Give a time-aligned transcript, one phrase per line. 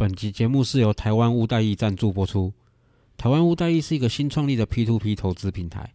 [0.00, 2.50] 本集节目是由台湾屋代易赞助播出。
[3.18, 5.92] 台湾屋代易是一个新创立的 P2P 投资平台，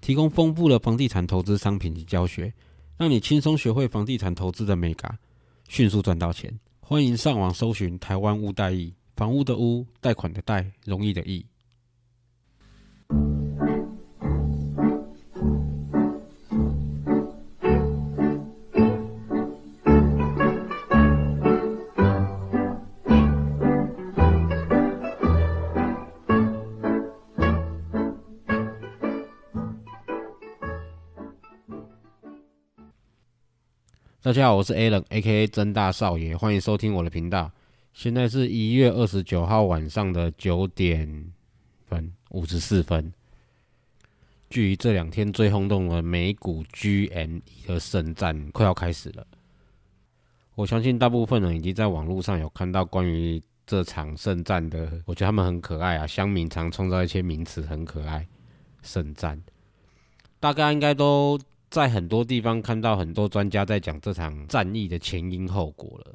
[0.00, 2.54] 提供丰富的房地产投资商品及教学，
[2.96, 5.18] 让你轻松学会房地产投资的美感，
[5.66, 6.56] 迅速赚到钱。
[6.78, 11.44] 欢迎上网搜寻台湾屋代易，房屋的屋，贷款的贷，容易的易。
[34.20, 35.46] 大家好，我是 Alan，A.K.A.
[35.46, 37.48] 真大少爷，欢迎收听我的频道。
[37.92, 41.32] 现在是一月二十九号晚上的九点
[41.86, 43.12] 分五十四分。
[44.50, 49.24] 距离这两天最轰动的美股 GME 的圣战快要开始了。
[50.56, 56.04] 我相信大部分人已经在网络上有看到关于这场圣战的，我觉得他们很可爱啊。
[56.04, 58.26] 乡民常创造一些名词，很可爱。
[58.82, 59.40] 圣战，
[60.40, 61.38] 大家应该都。
[61.70, 66.14] 在很多地方看到很多专家在讲这场战役的前因后果了。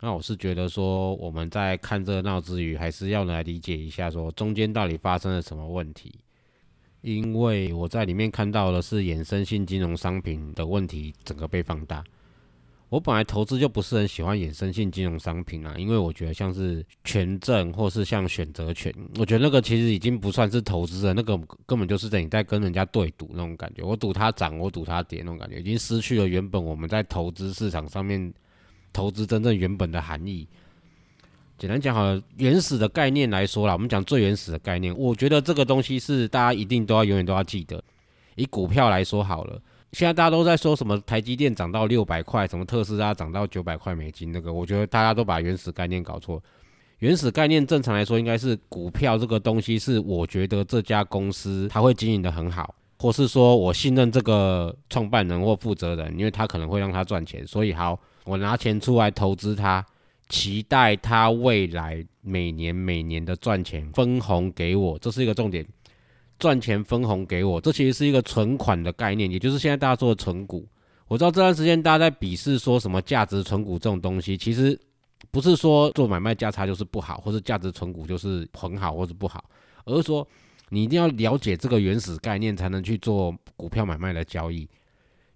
[0.00, 6.12] 那我是觉得说，我们在看热闹之余，还是要来理解一下，说中间到底发生了什么问题。
[7.02, 12.02] 因为我在里面看到的是衍生性金融商品的问题整个被放大。
[12.92, 21.34] 我本来投资就不是很喜欢衍生性金融商品啊，因为我觉得像是权证或是像选择权，我觉得那个其实已经不算是投资了，那个
[21.64, 23.82] 根本就是等于在跟人家对赌那种感觉。
[23.82, 28.30] 我赌它涨，我赌它跌那种感觉，已经失去了原本我们在投资市场上面
[28.92, 30.46] 投资真正原本的含义。
[31.56, 37.82] 简单讲好了，原始的概念来说啦，我们讲最原始的概念，我觉得这个东西是大家一定都要永远都要记得。
[38.34, 39.58] 以股票来说好了。
[39.92, 46.42] 现在大家都在说什么台积电涨到六百块，什么特斯拉涨到九百块美金，那个我觉得大家都把原始概念搞错。
[47.00, 59.84] 原始概念正常来说应该是股票这个东西是我觉得这家公司它会经营的很好，或是说我信任这个创办人或负责人，因为他可能会让他赚钱，所以好我拿钱出来投资他，
[60.30, 65.66] 期待他未来每年每年的赚钱分红给我，这是一个重点。
[66.42, 70.66] 赚钱分红给我，这其实是一个存款的概念，也就是现在大家说的存股。
[71.06, 74.76] 我知道这段时间大家在鄙视说什么价值存股这种东西，其实
[75.30, 79.44] 不是说做买卖价差就是不好，或是价值存股就是很好或是不好，
[79.84, 80.26] 而是说
[80.68, 84.68] 你一定要了解这个原始概念，才能去做股票买卖的交易。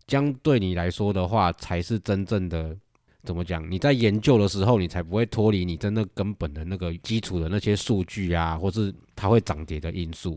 [0.09, 2.77] 将对你来说的话，才是真正的
[3.23, 3.71] 怎么讲？
[3.71, 10.37] 你在研究的时候，你才不会脱离你真的根本的那个基础的那些数据啊，或是它会涨跌的因素。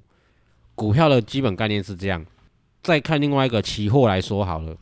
[0.80, 2.26] 股票的基本概念是这样，
[2.82, 4.74] 再看另外一个期货来说好了。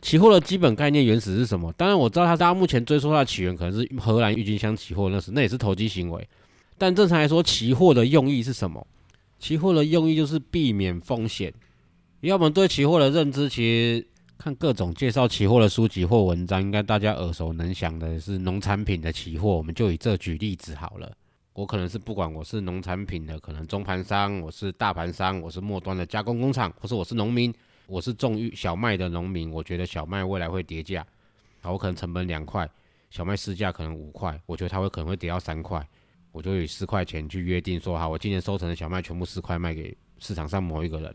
[0.00, 1.72] 期货的基本概念原始是什么？
[1.72, 6.28] 当然我知道它，大家目前追溯它的起源可能是荷兰郁金香期货，那是那也是投机行为。
[6.78, 8.86] 但正常来说，期货的用意是什么？
[9.40, 11.52] 期货的用意就是避免风险。
[12.20, 14.06] 要么对期货的认知，其实
[14.38, 19.48] 看各种介绍期货的书籍或文章，应该大家耳熟能详的是农产品的期货。
[19.48, 21.10] 我们就以这举例子好了。
[21.54, 27.52] 我可能是不管我是农产品的，可能中盘商，我是大盘商，我是末端的加工工厂，或是我是农民，
[27.86, 29.50] 我是种玉小麦的农民。
[29.50, 31.06] 我觉得小麦未来会跌价，
[31.60, 32.66] 好，我可能成本两块，
[33.10, 35.86] 小麦市价可能五块，我觉得它会可能会跌到三块，
[36.30, 41.14] 我就以四块钱去约定说，好，我今年收成的小麦全部四块卖给市场上某一个人，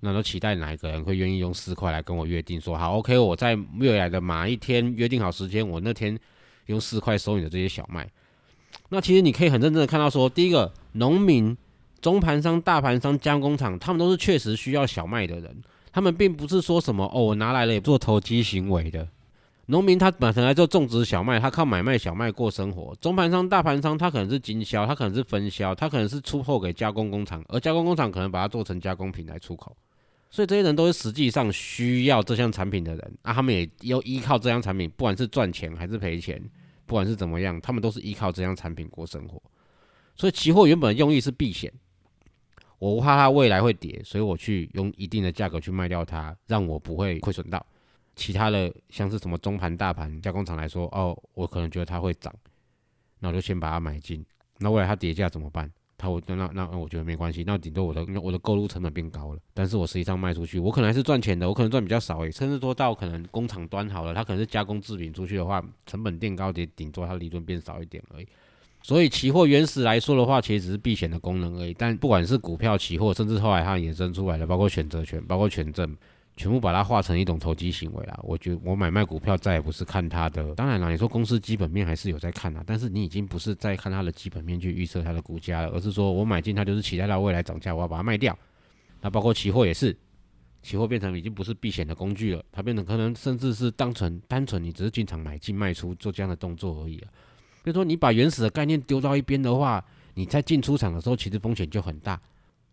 [0.00, 6.18] 那都期待哪一个人会愿意用四块来跟我约定说，好，OK，我在未来的哪一天约定好时间，我那天
[6.64, 8.10] 用四块收你的这些小麦。
[8.90, 11.56] 那其实你可以很认真的看到，说第一个农民、
[12.02, 15.56] 中盘商、大盘商、加工厂，他们都是确实需要小麦的人，
[15.92, 19.08] 他们并不是说什么哦，我拿来了也做投机行为的。
[19.66, 22.92] 农民他本来就种植小麦，他靠买卖小麦过生活。
[23.00, 29.76] 中盘商、大盘商，他可能是经销，他可能是分销，他可能是出货给加工工厂，而加工工厂可能把它做成加工品来出口。
[30.28, 36.42] 所以这些人都是实际上需要这项产品的人啊，他们也要依靠这项产品，不管是赚钱还是赔钱。
[36.90, 39.40] 不管是怎么样，他们都是依靠这样产品过生活，
[40.16, 41.72] 所以期货原本的用意是避险。
[42.80, 47.64] 我怕它未来会跌，所以我去用一定的价格去卖掉它，让我不会亏损到。
[48.16, 52.34] 其他的像是什么中盘、大盘加工厂来说，哦，我可能觉得它会涨，
[53.20, 54.26] 那我就先把它买进。
[54.58, 55.70] 那未来它跌价怎么办？
[56.00, 68.26] 他我那那那我觉得没关系，那顶多我的我的购入成本变高了，但是我实际上卖出去，我可能还是赚钱的，我可能赚比较少诶，甚至说到可能工厂端好了，它可能是加工制品出去的话，成本垫高点，顶多它利润变少一点而已。
[68.82, 71.74] 所以期货原始来说的话，其实只是避险的功能而已。
[71.74, 75.94] 但不管是股票、期货，甚至后来它衍生出来的，包括选择权、包括权证，
[76.36, 78.18] 全部把它化成一种投机行为啦。
[78.22, 88.36] 我觉得我买卖股票再也不是看它的，当然了，你说公司基本面还是有在看啊，但是你已经不是在看它的基本面去预测它的股价了，而是说我买进它就是期待到未来涨价，我要把它卖掉。
[89.02, 89.96] 那包括期货也是，
[90.62, 97.08] 期货变成已经不是避险的工具了，它变成可能甚至是当成单纯你只是进场买进卖出做这样的动作而已了。
[97.62, 99.84] 比如说你把原始的概念丢到一边的话，
[100.14, 102.20] 你在进出场的时候其实风险就很大。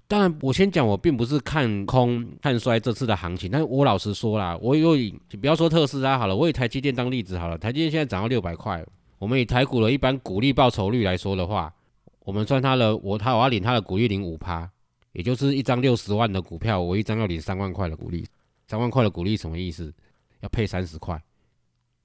[0.09, 8.81] 当然，我先讲，我并不是看空看衰这次的行情，但是我老实说啦，我以不要说特斯拉好了，我以台积电当例子好了，台积电现在涨到六百块，
[9.19, 11.73] 我们以台股的一般股利报酬率来说的话，
[12.21, 14.69] 我们算它的，我他我要领它的股利领五趴，
[15.11, 18.25] 也就是一张六十万的股票，我一张要领三万块的股利，
[18.67, 19.93] 三万块的股利什么意思？
[20.39, 21.21] 要配三十块。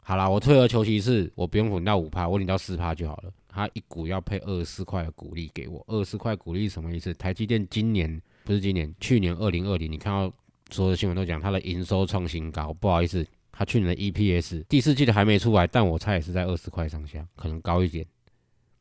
[0.01, 3.31] 好啦，我退而求其次，我不用领到五趴，我领到四趴就好了。
[3.55, 7.13] 他一股要配二十四块的股利给我，二十四块股利什么意思？
[7.15, 10.35] 台积电今年不是今年，去年二零二零，你看到
[10.71, 12.73] 所有的新闻都讲它的营收创新高。
[12.73, 18.07] 不好意思，它去年的 EPS 第四季的还没出来，但我猜也是在二十块上下，可能高一点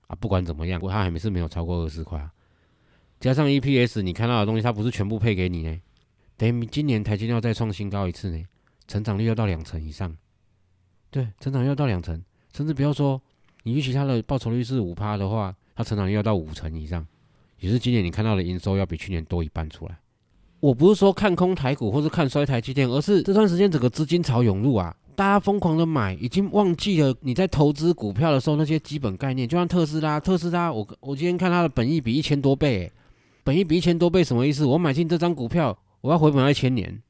[0.08, 0.16] 啊。
[0.16, 2.32] 不管怎么样，它还没是没有超过二十块啊。
[3.20, 5.82] 加上 EPS，你看到的东西，它不是全部配给你呢。
[6.38, 8.44] 等于今年台积电要再创新高一次呢，
[8.88, 10.16] 成长率要到两成以上。
[11.10, 12.24] 对，成长率要到两成，
[12.56, 13.22] 甚至不要说。
[13.64, 17.06] 你预期它的报酬率是五趴的话，它成长率要到五成以上，
[17.60, 19.98] 也是今年你看到的营收要比去年多一半出来。
[20.60, 29.48] 我不是说看空台股或是看衰台积电，而是这段时间整个资金潮涌入啊，大家疯狂的买，已经忘记了你在投资股票的时候那些基本概念。
[29.48, 32.92] 就像特斯拉，特斯拉，我我今天看它的本益比一千多倍，
[33.44, 34.64] 本益比一千多倍什么意思？
[34.66, 37.02] 我买进这张股票，我要回本一千年，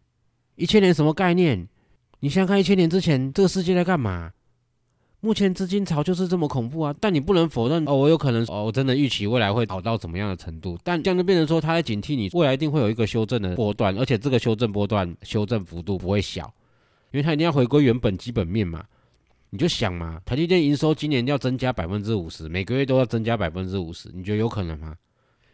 [0.55, 1.67] 一千年什么概念？
[2.21, 4.31] 你想想看，一千年之前这个世界在干嘛？
[5.23, 6.95] 目前资金潮就是这么恐怖啊！
[6.99, 10.75] 但你不能否认哦，我有可能哦，我真的预期未来会好到怎么样的程度？
[10.83, 16.51] 但这样就变成说，他在警惕你未来一定会有一个修正的波段，而且这个修正波段修正幅度不会小，
[17.11, 18.83] 因为它一定要回归原本基本面嘛。
[19.51, 24.95] 你就想嘛，台积电营收今年要增加百分之五十，每个月都要增加百分之五十，你觉得有可能吗？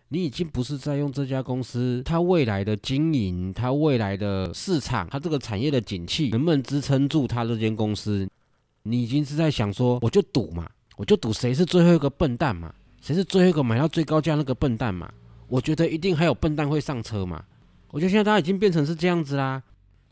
[0.07, 8.25] 你已经不是在用这家公司它未来的经营，它未来的市场，它这个产业的景气能不能支撑住它这间公司？
[8.89, 15.11] 你已经是在想说，我就赌嘛，我就赌谁是最后一个笨蛋嘛，谁是最后一个买到最高价那个笨蛋嘛？
[15.47, 17.43] 我觉得一定还有笨蛋会上车嘛。
[17.89, 19.61] 我觉得现在大家已经变成是这样子啦，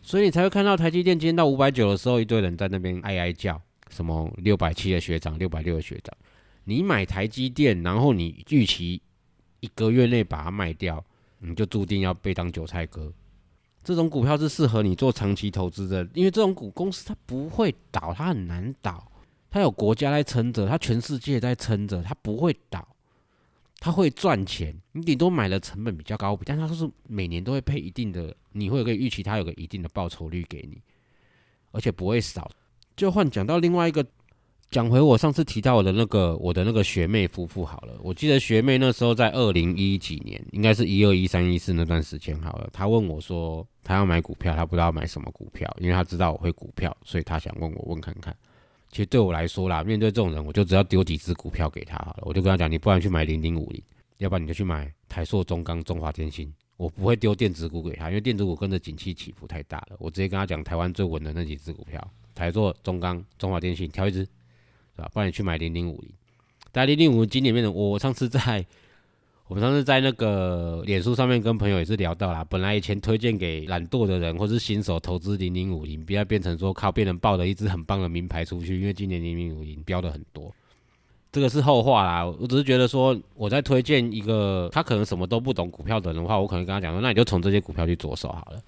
[0.01, 6.15] 所以你才会看到台积电今天到五百九的时候，一堆人在那边哀哀叫，什么六百七的学长，六百六的学长。
[6.63, 9.01] 你买台积电，然后你预期
[9.59, 11.03] 一个月内把它卖掉，
[11.39, 13.11] 你就注定要被当韭菜割。
[13.85, 19.09] 这种股票是适合你做长期投资的，因为这种股公司它不会倒，它很难倒，
[19.49, 22.85] 它有国家在撑着，它全世界在撑着，它不会倒，
[23.79, 24.75] 它会赚钱。
[24.91, 30.81] 你顶多买的成本比较高，但它是每年都会配一定的，你会有个预期，它有个一定的报酬率给你，
[31.71, 32.51] 而且不会少。
[32.97, 34.05] 就换讲到另外一个。
[34.75, 42.69] 讲回我上次提到我的那个我的那个学妹夫妇好了，我记得学妹那时候在二零一几年，应该是一二一三一四那段时间好了。
[42.73, 48.35] 她问我说，她要买股票，她不知道买什么股票，因为她知道我会股票，所以她想问我问看看。
[48.89, 53.81] 其实对我来说啦，面对这种人，我就只要丢几只股票给他好了，我就跟他讲，你不然去买零零五零，
[54.17, 56.53] 要不然你就去买台塑、中钢、中华电信。
[56.75, 59.95] 我不会丢电子股给他，因为电子股跟着景气起伏太大了。
[59.99, 64.27] 我直接跟他讲，台湾最稳的那几只股票，台塑、中钢、中华电信，挑一只。
[64.95, 65.09] 对吧？
[65.13, 66.09] 不然你去买零零五零，
[66.71, 68.65] 但零零五零今年面的，我上次在
[69.47, 72.43] 我们上次在那个脸书上面跟朋友也是聊到啦。
[72.49, 80.51] 本来以前推荐给懒惰的人或是新手投资零零五零，不要变成说靠别人报了一支很棒的名牌出去，因为今年零零五零标的很多，
[81.31, 82.25] 这个是后话啦。
[82.25, 88.59] 我只是觉得说，我在推荐一个他可能什么都不懂股票的人的话，我可能跟他讲说，那你就从这些股票去着手好了。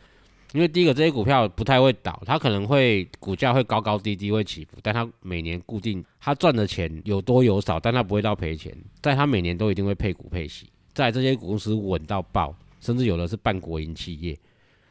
[0.58, 14.36] 因为第一个，这些股票不太会倒，它可能会股价会高高低低会起伏，但它每年固定，它赚的钱有多有少，但它不会到赔钱，在它每年都一定会配股配息，在这些公司稳到爆，甚至有的是半国营企业，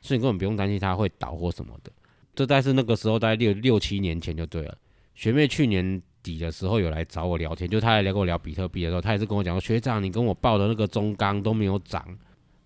[0.00, 1.90] 所以你根本不用担心它会倒或什么的。
[2.36, 4.78] 这在是那个时候，大概六六七年前就对了。
[5.16, 12.06] 学妹去年底的时候有来找我聊天，就她来跟我聊比特币的时候，她也是跟我讲说，学长，你跟我报的那个中钢都没有涨。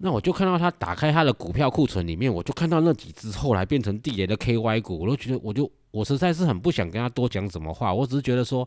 [0.02, 8.66] 那我就看到他打开他的股票库存里面，我就看到那几只后来变成地雷的 KY 股，我都觉得，我就我实在是很不想跟他多讲什么话，我只是觉得说，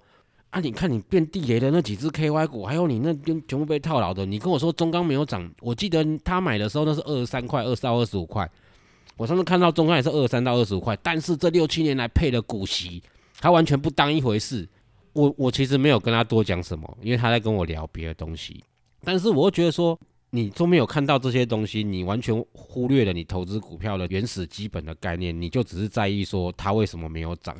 [0.51, 8.47] 啊，你看你变地雷的那几只 KY 股，还有你那边全部被套牢的，你跟我说中钢没有涨，我记得他买的时候那是二十三块，二十到二十五块，
[9.17, 13.01] 我上次看到中钢也是二十三到二十五块，但是这六七年来配的股息，
[13.39, 14.69] 他完全不当一回事，
[15.13, 18.63] 我我其实没有跟他多讲什么，因为他在跟我聊别的东西，
[19.03, 19.99] 但是我又觉得说。
[20.35, 27.55] 你都没有看到这些东西，你完全忽略了你投资股票的原始基本的概念，你就只是在意说它为什么没有涨，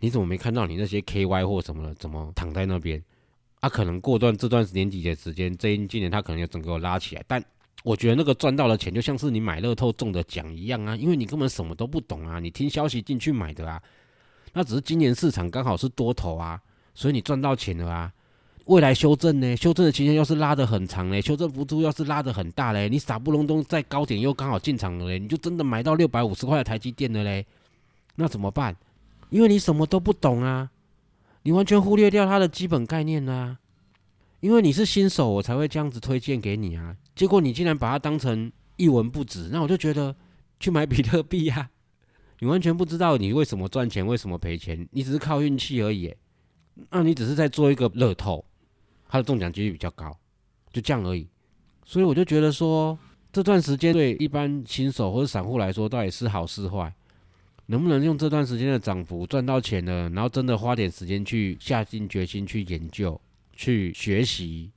[0.00, 3.02] 你怎么没看到你那些 KY 或什么的怎么躺在那边？
[3.60, 7.42] 啊，可能过段这段时间几的时间，这一今年它可能有整个拉起来，但
[7.84, 13.82] 我觉得那个赚到的钱就像是你买乐透中的奖一样啊，因为你根本什么都不懂啊，你听消息进去买的啊，
[14.52, 16.60] 那只是今年市场刚好是多头啊，
[16.94, 18.12] 所以你赚到钱了啊。
[18.66, 19.56] 未来修正呢？
[19.56, 27.44] 修正的期间要是拉得很长嘞，修正幅度要是拉得很大嘞，你傻不隆咚在高点又刚好进场了嘞，你就真的买到六百五十块的台积电了嘞，
[28.14, 28.76] 那怎么办？
[29.30, 30.70] 因为你什么都不懂啊，
[31.42, 33.58] 你完全忽略掉它的基本概念啊。
[34.40, 36.96] 因为你是新手，我才会这样子推荐给你啊。
[37.14, 40.14] 结果你竟然把它当成一文不值，那我就觉得
[40.58, 41.68] 去买比特币呀，
[42.38, 46.14] 你完全不知道你为什么赚钱，为什么赔钱，你只是靠运气而已。
[46.90, 48.44] 那你只是在做一个乐透。
[49.10, 50.16] 它的中奖几率比较高，
[50.72, 51.26] 就这样而已。
[51.84, 52.96] 所以我就觉得说，
[53.32, 56.94] 这段时间对一般新手或者散户来说，到底是好是坏？
[57.66, 60.08] 能不能用这段时间的涨幅赚到钱呢？
[60.14, 63.20] 然后真的花点时间去下定决心去研究、
[63.52, 64.70] 去学习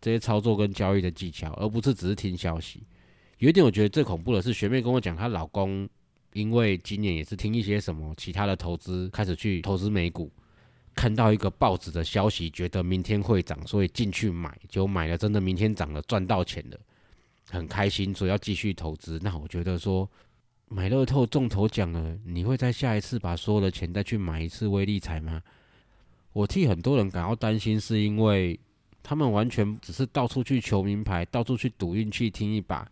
[0.00, 2.82] 这些操作跟交易的技巧，而不是只是听消息。
[3.38, 5.88] 有一点我觉得最恐怖的是，学妹跟我讲，她老公
[6.32, 10.30] 因为今年也是听一些什么其他的投资，开始去投资美股。
[10.96, 16.80] 看到一个报纸的消息，觉得明天会涨，所以进去买，就买了，真的明天涨了，赚到钱了，
[17.50, 19.20] 很开心，所以要继续投资。
[19.22, 20.10] 那我觉得说，
[20.68, 25.42] 买乐透中头奖了，你会在下一次把所有的钱再去买一次微利彩吗？
[26.32, 28.58] 我替很多人感到担心，是因为
[29.02, 32.90] 他们完全只是到处去求名牌，到处去赌运气，听一把。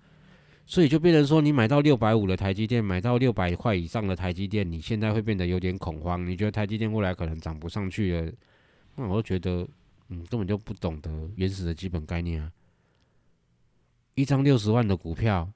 [0.66, 6.26] 所以就变成说，你买到六百五的台积电，买到六百块以上的台积电，你现在会变得有点恐慌。
[6.26, 8.32] 你觉得台积电未来可能涨不上去了？
[8.96, 9.68] 那我就觉得，
[10.08, 12.50] 嗯，根本就不懂得原始的基本概念啊。
[14.14, 15.50] 一张六十万的股票，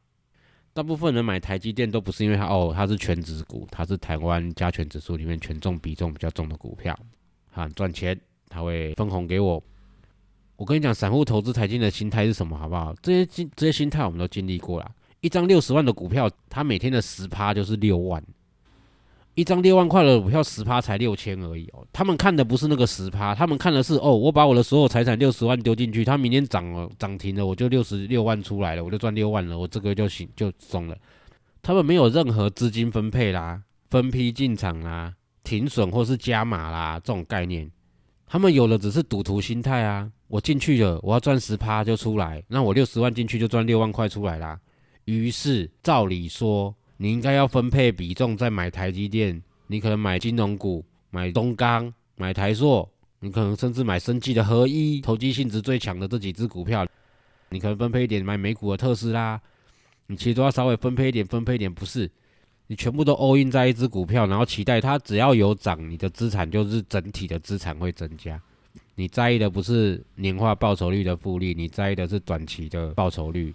[0.75, 6.95] 大部分人买台积电都不是因为它哦，它是全指股，它是台湾加权指数里面权重比重比较重的股票，
[7.51, 9.63] 很赚钱，它会分红给我。
[10.57, 12.95] 我跟你讲，散户投资台积的心态是什么，好不好？
[13.01, 14.95] 这些经这些心态我们都经历过了。
[15.21, 18.23] 一张六十万的股票，它每天的十趴就是六万。
[19.35, 21.87] 一张六万块的股票，十趴才六千而已哦。
[21.93, 30.97] 他们看的不是那个十趴，他们看的是哦，我把我的所有财产六十万丢进去，它明天涨了涨停了，我就六十六万出来了，我就赚六万了，我这个就行就松了。
[31.63, 37.71] 他们没有任何资金分配啦、分批进场啦、停损或是加码啦这种概念，
[38.27, 40.11] 他们有的只是赌徒心态啊。
[40.27, 44.59] 我进去了，我要赚十趴就出来，那我六十万进去就赚六万块出来啦。
[45.17, 52.87] 于是，照理说，你应该要分配比重再买台积电，你可能买金融股，买东钢，买台硕，
[53.21, 56.87] 你可能甚至买生技的合一，投机性质最强的这几只股票，
[57.49, 59.41] 你可能分配一点买美股的特斯拉，
[60.09, 62.11] 你其实都要稍微分配一点，分配一点，不是，
[62.67, 68.39] 你全部都 all in 在一只股票，然后期待它只要有涨，你的资产就是整体的资产会增加，
[68.95, 73.55] 你在意的不是年化报酬率的复利，你在意的是短期的报酬率。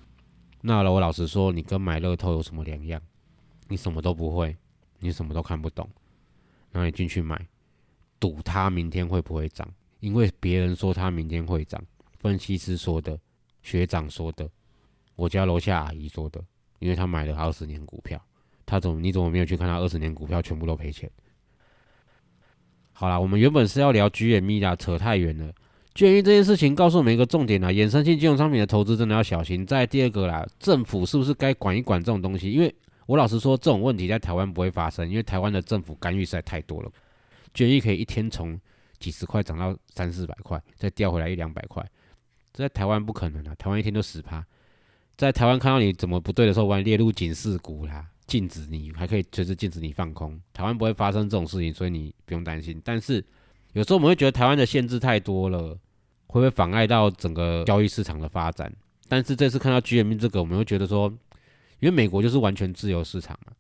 [0.66, 3.02] 那我老实说，你跟买乐透有什么两样？
[3.68, 4.56] 你什么都不会，
[5.00, 5.90] 你什么都看不懂，
[6.72, 7.46] 然后你进去买，
[8.18, 9.68] 赌它明天会不会涨？
[10.00, 11.84] 因为别人说它明天会涨，
[12.20, 13.20] 分析师说的，
[13.62, 14.50] 学长说的，
[15.16, 16.42] 我家楼下阿姨说的，
[16.80, 18.22] 因为他买了二十年股票，
[18.66, 21.12] 他怎么你怎么没有去看他二十年股票全部都赔钱？
[22.94, 25.54] 好啦，我们原本是要聊 GME 的，扯太远了。
[25.94, 29.66] 鉴于这件事情，告诉我们一个重点啊，衍生性金融商品的投资真的要小心。
[29.66, 32.52] 再第二个啦，政府是不是该管一管这种东西？
[32.52, 32.74] 因为
[33.06, 36.92] 我老实说，这种问题在台湾不会发生，因为台湾的政府干预实在太多了。
[37.54, 38.60] 决议可以一天从
[38.98, 41.86] 几十块涨到三四百块，再掉回来一两百块，
[42.54, 43.54] 这在台湾不可能啊！
[43.56, 44.44] 台湾一天都十趴，
[45.16, 50.42] 在台湾看到你怎么不对的时候，把你列入警示股啦，禁止你，还可以随时禁止你放空。
[50.54, 52.82] 台湾不会发生这种事情，所以你不用担心。
[52.84, 53.24] 但是
[53.74, 55.78] 有时候我们会觉得台湾的限制太多了。
[56.26, 58.74] 会不会妨碍到整个交易市场的发展？
[59.08, 61.08] 但是这次看到 GME 这个，我们会觉得说，
[61.80, 63.54] 因为美国就是完全自由市场嘛，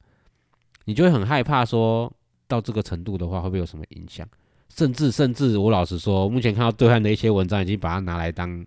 [0.85, 2.11] 你就会很害怕说
[2.47, 4.27] 到这个程度的话，会不会有什么影响？
[4.69, 8.65] 甚至甚至，我老实说，目前看到对岸的一些文章已经把它拿来当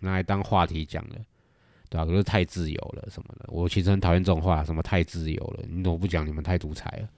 [0.00, 1.14] 拿来当话题讲了，
[1.88, 2.04] 对吧？
[2.04, 7.08] 可是太自由了什么的，我其实很讨厌这种话，什么太自由了，你怎么不讲你们太独裁了？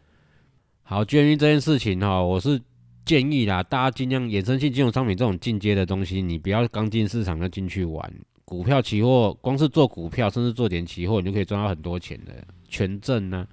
[0.82, 2.61] 好，GME 这件事情哈，我是。
[3.04, 8.12] 建议啦，大家尽量衍生性金融商品这种进阶的东西，你不要刚进市场就进去玩。
[8.44, 12.32] 股票、期货，光是做股票，甚至做点期货，你就可以赚到很多钱的。
[12.68, 13.47] 权证呢，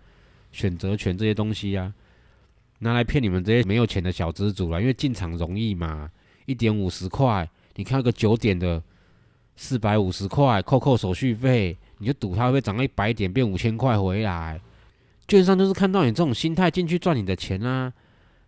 [0.51, 1.93] 选择权这些东西啊，
[2.79, 4.81] 拿来骗你们这些没有钱的小资主了。
[4.81, 6.09] 因为进场容易嘛，
[6.45, 8.81] 一点五十块，你看个九点的
[9.55, 14.59] 四百五十块，扣扣手续费，你就赌它会不会涨到一百点，变五千块回来。
[15.27, 17.93] 券商就是看到你这种心态进去赚你的钱啊，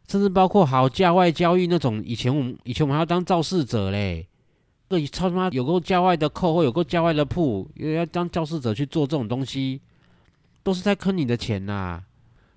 [0.07, 4.27] 甚至包括好价外交易那种，以前我们以前我们还要当肇事者嘞，
[4.89, 9.79] 这超他妈有个价外的扣或有个价外的铺，又要当肇事者去做这种东西，
[10.63, 12.03] 都是在坑你的钱呐。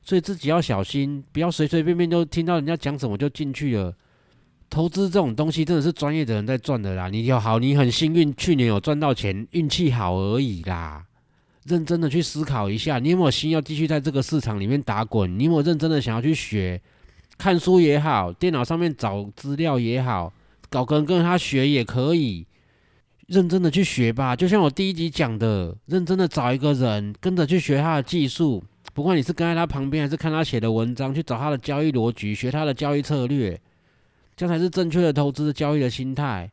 [0.02, 3.94] 所以自己要小心，不要随随便便就听到人家讲什么就进去了。
[4.68, 7.08] 投资这种东西真的是专业的人在赚的啦。
[7.08, 11.04] 你有好，你很幸运，去年有赚到钱，运气好而已啦。
[11.64, 15.38] 认真的去思考一下，你有没有心要继续在这个市场里面打滚？
[15.38, 16.80] 你有没有认真的想要去学？
[17.38, 20.33] 看书也好，电脑上面找资料也好，
[20.69, 22.47] 搞跟跟他学也可以。
[23.26, 28.62] 认真的去学吧，就像我第一集讲的，认真的找一个人跟着去学他的技术。
[28.93, 33.59] 不管你是跟在他旁边，还是看他写的文章，去找他的交易逻辑，学他的交易策略，
[34.37, 36.50] 这才是正确的投资交易的心态。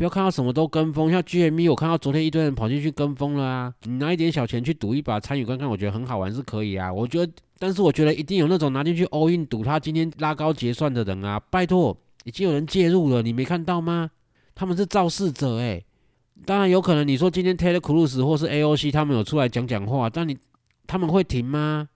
[0.00, 3.74] 不要看到什么都跟风，像 GME，我看到昨天一堆人跑进去跟风了啊！
[3.82, 6.90] 你拿一点小钱去赌一把，参与观看，我觉得很好玩，是可以啊。
[6.90, 11.38] 我觉得，但是我觉得一定有那种拿进去 all in 赌他今天拉高结算的人啊！
[11.50, 14.10] 拜托，已经有人介入了，你没看到吗？
[14.54, 15.84] 他们是肇事者诶。
[16.46, 20.34] 当然有可能你说今天 Taylor Cruz 或是 AOC 他们有出来讲讲话，但你
[20.86, 21.86] 他们会停吗？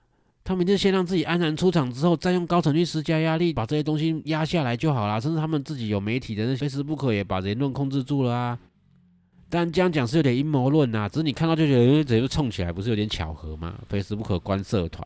[0.45, 5.19] 他们就先让自己安然出场，之后再用高层去施加压力，把这些东西压下来就好了。
[5.19, 8.59] 甚至他们自己有媒体的那些时不可也把言论控制住了啊。
[9.49, 13.79] 但这样讲是有点阴谋论呐，只是你看到就觉得直接冲起来，不是有点巧合吗？
[13.89, 15.03] 非时不可关社团，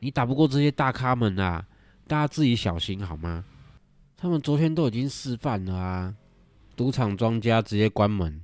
[0.00, 1.66] 你打不过这些大咖们啊，
[2.06, 3.44] 大家自己小心好吗？
[4.16, 6.14] 他们昨天都已经示范了啊，
[6.74, 8.40] 赌场庄家直接关门。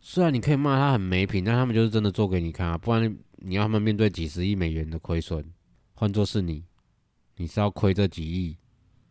[0.00, 5.44] 虽然你可以骂他很没品，但他们就是真的做给你看啊，不然你要他们面对几十亿美元的亏损。
[5.98, 6.62] 换作是你，
[7.36, 8.54] 你是要亏这几亿，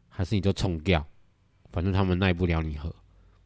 [0.07, 1.03] 还是你就冲掉？
[1.71, 2.95] 反正他们耐不了你喝，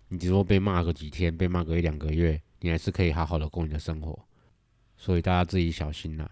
[0.10, 4.20] 你只多被骂个几天，被骂个一两个月，你还是可以好好的过你的生活。
[4.98, 6.30] 所以大家自己小心啦。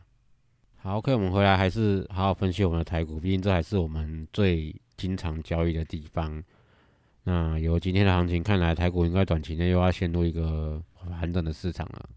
[0.76, 6.44] 好，OK，我们回来还是好好分析我们的台股，毕竟这还是我们最经常交易的地方。
[7.24, 12.10] 那由今天的行情看来，台股应该短期内又要陷入一个盘整的市场了。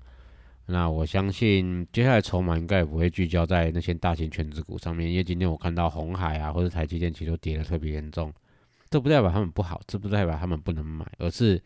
[0.70, 8.33] 那我相信接下来筹码应该也不会聚焦在那些大型全值股上面，因为今天我看到红海啊或者台积电其实都跌得特别严重，
[8.88, 11.61] 这不代表他们不好，这不代表他们不能买，而是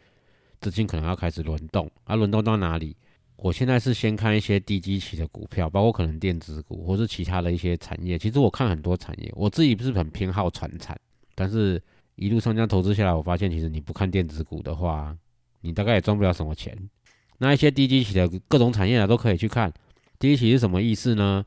[0.59, 2.97] 资金可能要开始轮动，而轮动到哪里？
[3.37, 8.19] 我现在是先看一些低基期的股票，包括可能电子股或是其他的一些产业。
[8.19, 10.99] 其实我看很多产业，我自己不是很偏好传产，
[11.35, 11.83] 但是
[12.15, 15.15] 一路上这样投资下来，我发现其实你不看电子股的话，
[15.61, 16.75] 你大概也赚不了什么钱。
[17.45, 19.71] 那一些低基期的各种产业啊，都可以去看。
[20.19, 21.45] 低基期是什么意思呢？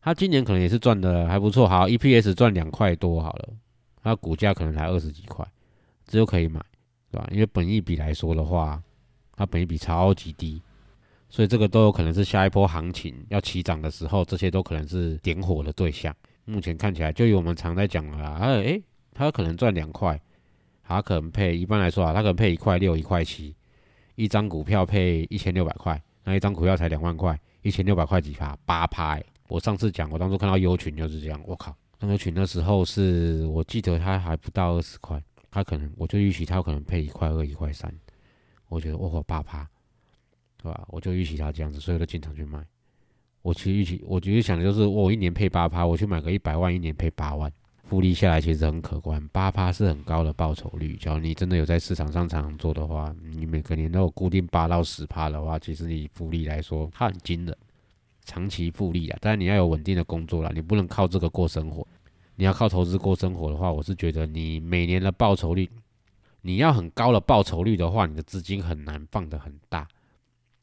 [0.00, 3.48] 它今年可能也是赚的还不错，好，EPS 赚两块多好了，
[4.02, 5.46] 它股价可能才二十几块，
[6.06, 6.60] 这就可以买，
[7.12, 7.28] 对吧？
[7.30, 8.82] 因为本益比来说的话，
[9.36, 10.60] 它本益比超级低，
[11.28, 16.12] 所以这个都有可能是下一波行情要起涨的时候，这些都可能是点火的对象。
[16.46, 18.82] 目前看起来，就有我们常在讲的啦，它诶，
[19.14, 20.20] 它可能赚两块，
[20.82, 23.54] 它可能配一般来说啊，它可能配一块六、一块七。
[24.18, 28.58] 一张股票配一千六百块，那一张股票才两万块，一千六百块几趴？
[28.66, 29.16] 八趴。
[29.46, 37.94] 我上次讲，我当初看到优群就是这样，我靠，那个群那时候是我记得它还不到二十块，它可能我就预期它有可能配一块二、一块三，
[38.68, 39.64] 我觉得我靠八趴，
[40.60, 40.84] 对吧？
[40.88, 42.60] 我就预期它这样子，所以我就经常去卖。
[43.42, 47.48] 我其实预期，我觉得想的就是我一年配八趴，我去买个一百万，一年配八万。
[47.88, 50.94] 复利下来其实很可观，八趴是很高的报酬率。
[50.96, 57.56] 只要你真的有在市场上常常做的话，你每个年都有固定八到十趴的话，其实你复利来说它很惊人，
[58.26, 59.16] 长期复利啊。
[59.22, 61.86] 但是你要有稳定的工作啦，你不能靠这个过生活。
[62.36, 65.66] 你要靠投资过生活的话，我是觉得你每年的报酬率，
[66.42, 69.88] 你要很高的报酬率的话，你的资金很难放得很大。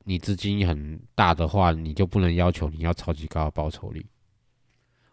[0.03, 4.05] 你资金很大的话，你就不能要求你要超级高的报酬率。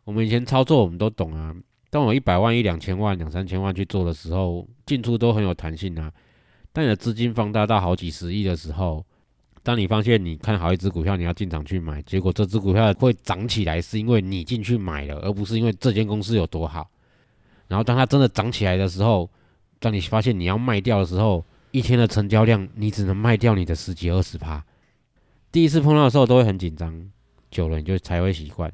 [0.05, 1.57] 我们以前操作我们都懂啊。
[1.93, 6.11] 当我一百万、一两千万、两三千万去做的时候，进出都很有弹性啊。
[6.73, 9.05] 当你的资金放大到好几十亿的时候，
[9.63, 16.91] 当你发现你看好一只股票，你要进场去买，结果这只股票会涨起来，是因为你进去买了，而不是因为这间公司有多好。
[17.69, 19.29] 然后当它真的涨起来的时候，
[19.79, 24.65] 当你发现你要卖掉的时候，一天的成交量你只能卖掉你的十几二十趴。
[25.51, 27.11] 第一次碰到的时候都会很紧张，
[27.51, 28.73] 久了你就才会习惯。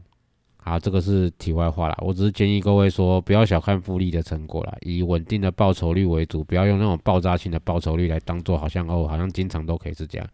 [0.63, 1.97] 啊，这个是题外话啦。
[2.01, 10.29] 我只是建议各位说，不要小看复利的成果啦，以稳定的报酬率为主，不要用那种爆炸性的报酬率来当做好像哦，好像经常都可以是这样。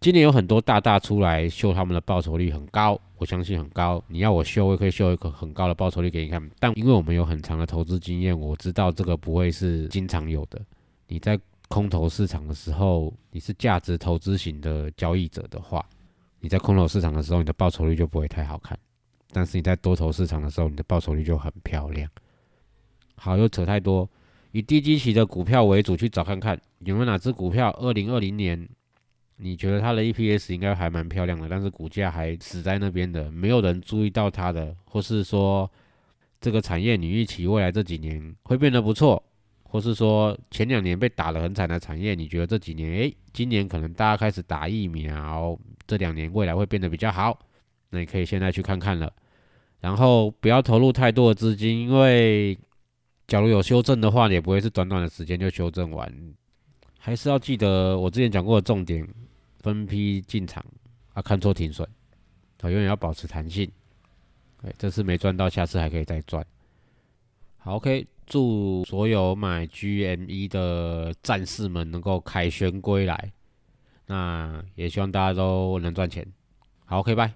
[0.00, 4.02] 今年有很多大大出来秀他们的报酬率很高，我相信很高。
[4.08, 6.50] 你要我秀，我可以秀一个很高的报酬率给你看。
[6.58, 10.58] 但因为我们有很长的投资经验，我知道这个不会是经常有的。
[11.06, 15.84] 你在空头市场的时候，你是价值投资型的交易者的话，
[16.40, 18.78] 你在空头市场的时候，你的报酬率就不会太好看。
[19.32, 22.08] 但是你在多头市场的时候，你的报酬率就很漂亮。
[23.16, 24.08] 好，又扯太多，
[24.52, 28.68] 以低基期的股票为主去找看看有没有哪只股票，二零二零年
[29.36, 35.70] 你觉得它的 EPS 应该还蛮漂亮的，但是股价还死在那边的，没有人注意到它的，或是说
[36.40, 39.22] 这个产业你预期未来这几年会变得不错。
[39.72, 47.38] 或是说前两年被打得很惨的产业，你觉得这几年，诶，今年可能大家开始打疫苗，这两年未来会变得比较好，
[47.90, 49.12] 那你可以现在去看看了。
[49.80, 52.58] 然后不要投入太多的资金，因为
[53.26, 56.34] 假如有修正的话，也不会是短短的时间就修正完。
[56.98, 59.06] 还是要记得我之前讲过的重点，
[59.60, 60.64] 分批进场
[61.12, 61.88] 啊，看错停损，
[62.60, 63.70] 啊，永远要保持弹性。
[64.62, 66.44] 哎，这次没赚到，下次还可以再赚。
[67.58, 68.06] 好，OK。
[68.26, 73.32] 祝所有买 GME 的战士们能够凯旋归来，
[74.06, 76.24] 那也希望大家都能赚钱。
[76.84, 77.34] 好，OK，拜。